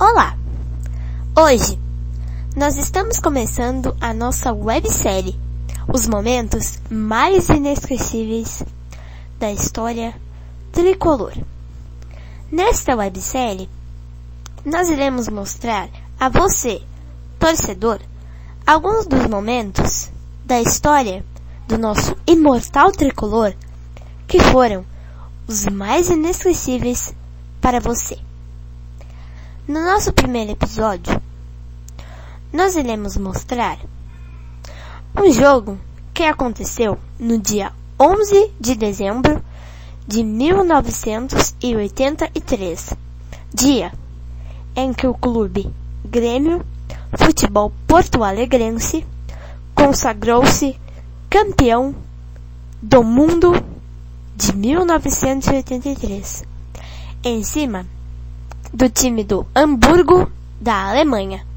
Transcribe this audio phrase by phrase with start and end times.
[0.00, 0.38] Olá!
[1.36, 1.76] Hoje
[2.54, 5.36] nós estamos começando a nossa websérie
[5.92, 8.62] Os Momentos Mais Inesquecíveis
[9.40, 10.14] da História
[10.70, 11.32] Tricolor.
[12.48, 13.68] Nesta websérie,
[14.64, 15.88] nós iremos mostrar
[16.20, 16.80] a você,
[17.36, 17.98] torcedor,
[18.64, 20.12] alguns dos momentos
[20.44, 21.24] da história
[21.66, 23.52] do nosso imortal tricolor
[24.28, 24.86] que foram
[25.48, 27.12] os mais inesquecíveis
[27.60, 28.27] para você.
[29.68, 31.20] No nosso primeiro episódio,
[32.50, 33.78] nós iremos mostrar
[35.14, 35.78] um jogo
[36.14, 37.70] que aconteceu no dia
[38.00, 39.44] 11 de dezembro
[40.06, 42.94] de 1983,
[43.52, 43.92] dia
[44.74, 45.70] em que o clube
[46.02, 46.64] Grêmio
[47.18, 49.04] Futebol Porto Alegrense
[49.74, 50.80] consagrou-se
[51.28, 51.94] campeão
[52.80, 53.52] do mundo
[54.34, 56.42] de 1983,
[57.22, 57.84] em cima
[58.72, 61.47] do time do Hamburgo da Alemanha.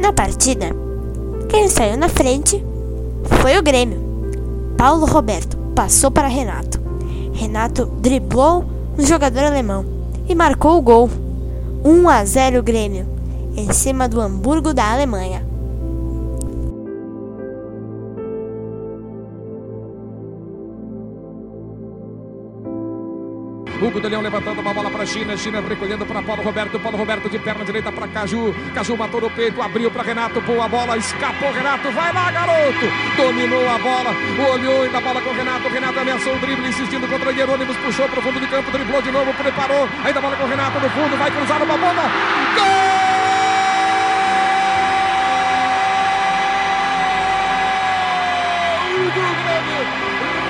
[0.00, 0.74] Na partida,
[1.50, 2.64] quem saiu na frente
[3.42, 4.00] foi o Grêmio.
[4.74, 6.80] Paulo Roberto passou para Renato.
[7.34, 8.64] Renato driblou
[8.98, 9.84] um jogador alemão
[10.26, 11.10] e marcou o gol.
[11.84, 13.06] 1 a 0 Grêmio,
[13.54, 15.46] em cima do Hamburgo da Alemanha.
[23.80, 27.30] Hugo de Leão levantando uma bola para China, China recolhendo para Paulo Roberto, Paulo Roberto
[27.30, 31.50] de perna direita para Caju, Caju matou no peito, abriu para Renato, boa bola, escapou
[31.50, 32.86] Renato, vai lá garoto,
[33.16, 34.10] dominou a bola,
[34.52, 38.20] olhou ainda a bola com Renato, Renato ameaçou o drible, insistindo contra Hierônimos, puxou para
[38.20, 41.30] o fundo de campo, driblou de novo, preparou, ainda bola com Renato no fundo, vai
[41.30, 42.02] cruzar uma bomba,
[42.56, 42.90] gol!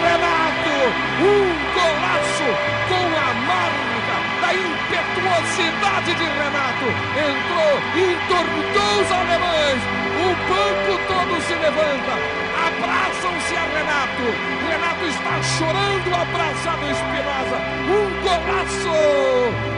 [0.02, 0.70] Renato,
[1.22, 1.59] um
[5.50, 6.86] impetuosidade de Renato.
[7.18, 9.80] Entrou, entortou os alemães.
[10.20, 12.12] O banco todo se levanta.
[12.66, 14.26] Abraçam-se a Renato.
[14.68, 17.58] Renato está chorando, abraçado Espinosa.
[17.88, 18.94] Um golaço.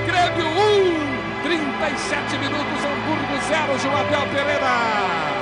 [0.06, 1.12] Grêmio 1.
[1.43, 5.41] 37 minutos, Hamburgo 0, João Abel Pereira.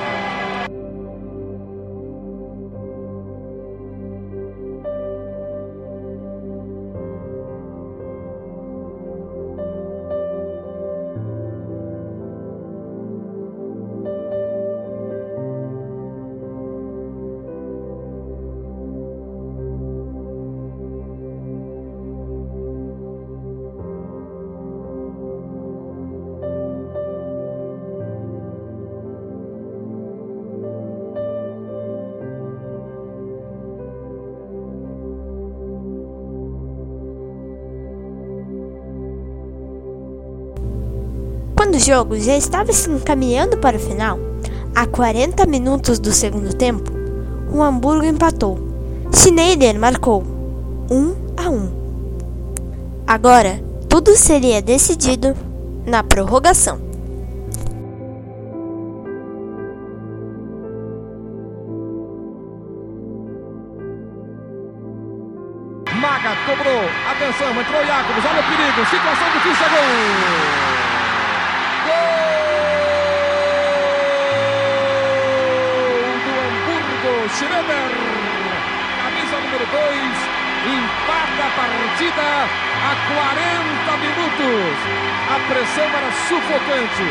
[41.60, 44.18] Quando o jogo já estava se encaminhando para o final,
[44.74, 46.90] a 40 minutos do segundo tempo,
[47.52, 48.58] o Hamburgo empatou.
[49.12, 50.22] Schneider marcou
[50.90, 51.70] 1 a 1.
[53.06, 55.36] Agora, tudo seria decidido
[55.84, 56.80] na prorrogação.
[66.46, 66.82] cobrou.
[67.10, 68.24] Atenção, entrou Jacobs.
[68.24, 68.86] Olha o perigo.
[68.88, 69.66] Situação difícil.
[69.66, 70.60] É.
[70.60, 70.69] Gol
[77.36, 77.90] Schroeder.
[79.00, 82.26] Camisa número 2 empata a partida
[82.84, 84.76] a 40 minutos.
[85.30, 87.08] A pressão era sufocante.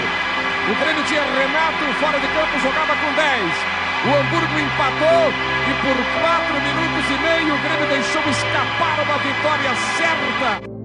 [0.70, 3.80] O Grêmio tinha Renato fora de campo, jogava com 10.
[4.06, 5.34] O Hamburgo empatou
[5.68, 10.79] e por 4 minutos e meio o Grêmio deixou escapar uma vitória certa.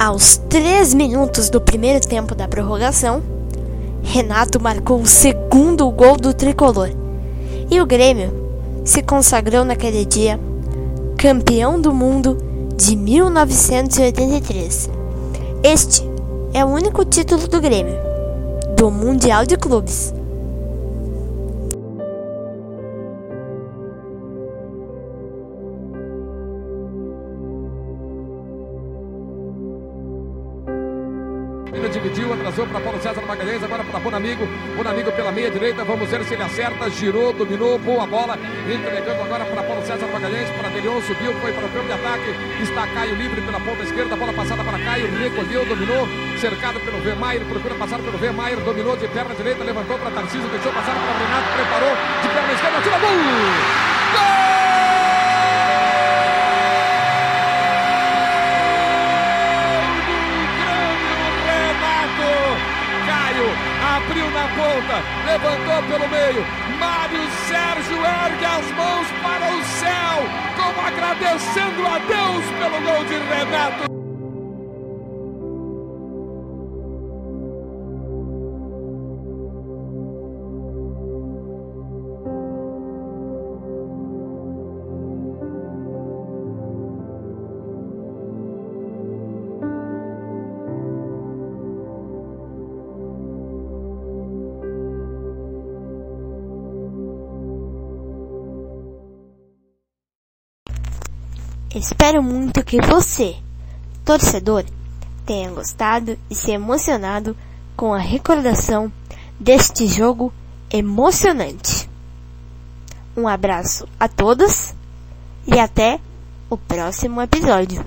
[0.00, 3.22] Aos 3 minutos do primeiro tempo da prorrogação,
[4.02, 6.88] Renato marcou o segundo gol do tricolor
[7.70, 8.32] e o Grêmio
[8.82, 10.40] se consagrou naquele dia
[11.18, 12.38] campeão do mundo
[12.78, 14.88] de 1983.
[15.62, 16.02] Este
[16.54, 17.98] é o único título do Grêmio
[18.78, 20.14] do Mundial de Clubes.
[33.62, 34.48] Agora para Bonamigo.
[34.74, 36.88] Bonamigo pela meia direita, vamos ver se ele acerta.
[36.90, 38.38] Girou, dominou, boa bola.
[38.66, 42.62] Entregando agora para Paulo César Magalhães, para Delion, subiu, foi para o campo de ataque.
[42.62, 46.08] Está Caio livre pela ponta esquerda, bola passada para Caio, recolheu, dominou,
[46.38, 50.72] cercado pelo Vermaier, procura passar pelo Vermaier, dominou de perna direita, levantou para Tarcísio, deixou
[50.72, 52.98] passar para Renato, preparou de perna esquerda, tira!
[52.98, 53.49] Gol!
[73.40, 73.99] Renato.
[101.74, 103.36] Espero muito que você,
[104.04, 104.64] torcedor,
[105.24, 107.36] tenha gostado e se emocionado
[107.76, 108.92] com a recordação
[109.38, 110.32] deste jogo
[110.68, 111.88] emocionante.
[113.16, 114.74] Um abraço a todos
[115.46, 116.00] e até
[116.50, 117.84] o próximo episódio.